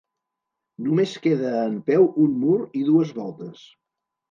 [0.85, 3.65] Només queda en peu un mur i dues voltes.